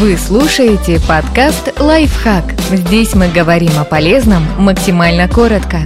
Вы 0.00 0.16
слушаете 0.16 1.00
подкаст 1.08 1.72
«Лайфхак». 1.78 2.54
Здесь 2.72 3.14
мы 3.14 3.28
говорим 3.28 3.70
о 3.78 3.84
полезном 3.84 4.42
максимально 4.58 5.28
коротко. 5.28 5.78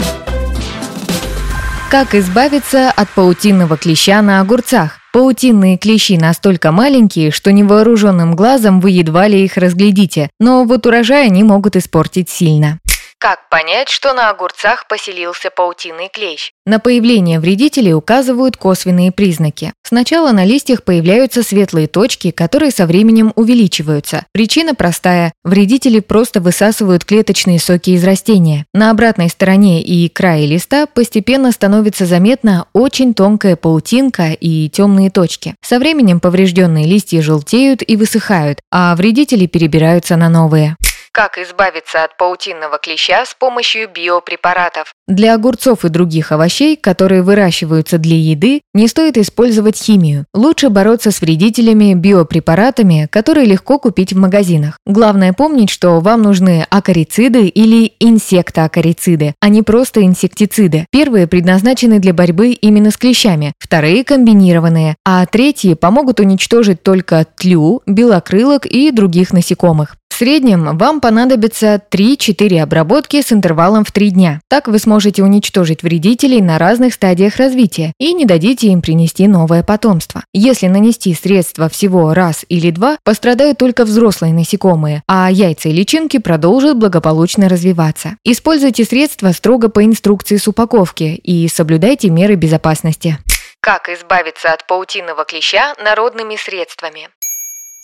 Как 1.90 2.14
избавиться 2.14 2.90
от 2.90 3.10
паутинного 3.10 3.76
клеща 3.76 4.22
на 4.22 4.40
огурцах? 4.40 4.96
Паутинные 5.12 5.76
клещи 5.76 6.14
настолько 6.14 6.72
маленькие, 6.72 7.30
что 7.30 7.52
невооруженным 7.52 8.34
глазом 8.34 8.80
вы 8.80 8.92
едва 8.92 9.28
ли 9.28 9.44
их 9.44 9.58
разглядите, 9.58 10.30
но 10.40 10.64
вот 10.64 10.86
урожай 10.86 11.26
они 11.26 11.44
могут 11.44 11.76
испортить 11.76 12.30
сильно. 12.30 12.78
Как 13.20 13.48
понять, 13.50 13.88
что 13.88 14.14
на 14.14 14.30
огурцах 14.30 14.86
поселился 14.86 15.50
паутинный 15.50 16.08
клещ? 16.08 16.52
На 16.64 16.78
появление 16.78 17.40
вредителей 17.40 17.92
указывают 17.92 18.56
косвенные 18.56 19.10
признаки. 19.10 19.72
Сначала 19.82 20.30
на 20.30 20.44
листьях 20.44 20.84
появляются 20.84 21.42
светлые 21.42 21.88
точки, 21.88 22.30
которые 22.30 22.70
со 22.70 22.86
временем 22.86 23.32
увеличиваются. 23.34 24.24
Причина 24.30 24.76
простая– 24.76 25.32
вредители 25.44 25.98
просто 25.98 26.40
высасывают 26.40 27.04
клеточные 27.04 27.58
соки 27.58 27.90
из 27.90 28.04
растения. 28.04 28.66
На 28.72 28.92
обратной 28.92 29.30
стороне 29.30 29.82
и 29.82 30.08
крае 30.08 30.46
листа 30.46 30.86
постепенно 30.86 31.50
становится 31.50 32.06
заметна 32.06 32.66
очень 32.72 33.14
тонкая 33.14 33.56
паутинка 33.56 34.30
и 34.30 34.68
темные 34.68 35.10
точки. 35.10 35.56
Со 35.60 35.80
временем 35.80 36.20
поврежденные 36.20 36.86
листья 36.86 37.20
желтеют 37.20 37.82
и 37.84 37.96
высыхают, 37.96 38.60
а 38.70 38.94
вредители 38.94 39.46
перебираются 39.46 40.14
на 40.14 40.28
новые. 40.28 40.76
Как 41.18 41.36
избавиться 41.36 42.04
от 42.04 42.16
паутинного 42.16 42.78
клеща 42.78 43.26
с 43.26 43.34
помощью 43.34 43.88
биопрепаратов? 43.92 44.94
Для 45.08 45.34
огурцов 45.34 45.84
и 45.84 45.88
других 45.88 46.30
овощей, 46.30 46.76
которые 46.76 47.22
выращиваются 47.22 47.98
для 47.98 48.14
еды, 48.16 48.60
не 48.72 48.86
стоит 48.86 49.18
использовать 49.18 49.76
химию. 49.76 50.26
Лучше 50.32 50.68
бороться 50.68 51.10
с 51.10 51.20
вредителями 51.20 51.94
биопрепаратами, 51.94 53.08
которые 53.10 53.46
легко 53.46 53.80
купить 53.80 54.12
в 54.12 54.16
магазинах. 54.16 54.78
Главное 54.86 55.32
помнить, 55.32 55.70
что 55.70 55.98
вам 55.98 56.22
нужны 56.22 56.64
акарициды 56.70 57.48
или 57.48 57.94
инсектоакарициды, 57.98 59.34
а 59.40 59.48
не 59.48 59.64
просто 59.64 60.04
инсектициды. 60.04 60.86
Первые 60.92 61.26
предназначены 61.26 61.98
для 61.98 62.14
борьбы 62.14 62.50
именно 62.50 62.92
с 62.92 62.96
клещами, 62.96 63.54
вторые 63.58 64.04
комбинированные, 64.04 64.94
а 65.04 65.26
третьи 65.26 65.74
помогут 65.74 66.20
уничтожить 66.20 66.84
только 66.84 67.26
тлю, 67.36 67.82
белокрылок 67.86 68.66
и 68.66 68.92
других 68.92 69.32
насекомых 69.32 69.97
среднем 70.18 70.76
вам 70.76 71.00
понадобится 71.00 71.80
3-4 71.90 72.60
обработки 72.60 73.22
с 73.22 73.32
интервалом 73.32 73.84
в 73.84 73.92
3 73.92 74.10
дня. 74.10 74.40
Так 74.48 74.66
вы 74.66 74.78
сможете 74.80 75.22
уничтожить 75.22 75.82
вредителей 75.82 76.40
на 76.40 76.58
разных 76.58 76.94
стадиях 76.94 77.36
развития 77.36 77.92
и 77.98 78.12
не 78.12 78.24
дадите 78.24 78.68
им 78.68 78.82
принести 78.82 79.28
новое 79.28 79.62
потомство. 79.62 80.24
Если 80.34 80.66
нанести 80.66 81.14
средства 81.14 81.68
всего 81.68 82.14
раз 82.14 82.44
или 82.48 82.70
два, 82.70 82.98
пострадают 83.04 83.58
только 83.58 83.84
взрослые 83.84 84.34
насекомые, 84.34 85.02
а 85.06 85.30
яйца 85.30 85.68
и 85.68 85.72
личинки 85.72 86.18
продолжат 86.18 86.76
благополучно 86.76 87.48
развиваться. 87.48 88.16
Используйте 88.24 88.84
средства 88.84 89.30
строго 89.30 89.68
по 89.68 89.84
инструкции 89.84 90.36
с 90.36 90.48
упаковки 90.48 91.04
и 91.22 91.46
соблюдайте 91.48 92.10
меры 92.10 92.34
безопасности. 92.34 93.18
Как 93.60 93.88
избавиться 93.88 94.52
от 94.52 94.66
паутинного 94.66 95.24
клеща 95.24 95.74
народными 95.82 96.36
средствами? 96.36 97.08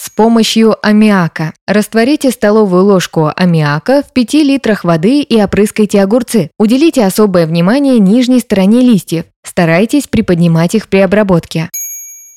С 0.05 0.11
помощью 0.11 0.77
аммиака. 0.87 1.55
Растворите 1.67 2.31
столовую 2.31 2.85
ложку 2.85 3.33
аммиака 3.35 4.03
в 4.03 4.13
5 4.13 4.35
литрах 4.35 4.85
воды 4.85 5.23
и 5.23 5.43
опрыскайте 5.43 6.03
огурцы. 6.03 6.51
Уделите 6.59 7.07
особое 7.07 7.47
внимание 7.47 7.99
нижней 7.99 8.41
стороне 8.41 8.83
листьев. 8.83 9.25
Старайтесь 9.43 10.07
приподнимать 10.07 10.75
их 10.75 10.91
при 10.91 10.99
обработке. 10.99 11.71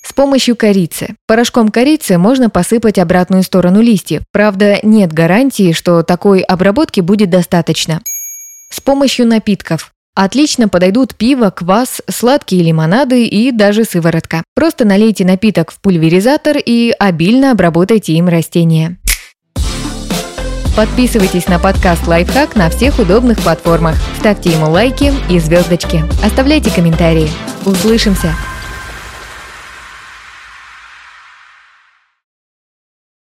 С 0.02 0.14
помощью 0.14 0.56
корицы. 0.56 1.18
Порошком 1.28 1.68
корицы 1.68 2.18
можно 2.18 2.50
посыпать 2.50 3.00
обратную 3.00 3.44
сторону 3.44 3.82
листьев. 3.82 4.24
Правда, 4.32 4.80
нет 4.82 5.12
гарантии, 5.12 5.74
что 5.74 6.04
такой 6.04 6.44
обработки 6.44 7.02
будет 7.02 7.30
достаточно. 7.30 8.02
С 8.70 8.80
помощью 8.80 9.28
напитков. 9.28 9.92
Отлично 10.18 10.68
подойдут 10.68 11.14
пиво, 11.14 11.52
квас, 11.52 12.02
сладкие 12.10 12.64
лимонады 12.64 13.28
и 13.28 13.52
даже 13.52 13.84
сыворотка. 13.84 14.44
Просто 14.56 14.84
налейте 14.84 15.24
напиток 15.24 15.70
в 15.70 15.80
пульверизатор 15.80 16.58
и 16.58 16.92
обильно 16.98 17.52
обработайте 17.52 18.14
им 18.14 18.28
растения. 18.28 18.98
Подписывайтесь 20.76 21.48
на 21.48 21.60
подкаст 21.60 22.08
«Лайфхак» 22.08 22.56
на 22.56 22.72
всех 22.72 22.98
удобных 22.98 23.38
платформах. 23.38 23.96
Ставьте 24.18 24.50
ему 24.50 24.72
лайки 24.72 25.14
и 25.30 25.38
звездочки. 25.38 26.04
Оставляйте 26.26 26.72
комментарии. 26.72 27.30
Услышимся! 27.64 28.34